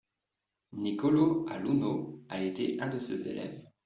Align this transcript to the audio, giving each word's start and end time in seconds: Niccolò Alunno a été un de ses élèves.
Niccolò 0.77 1.43
Alunno 1.43 2.23
a 2.27 2.41
été 2.41 2.75
un 2.79 2.87
de 2.89 2.97
ses 2.97 3.27
élèves. 3.27 3.61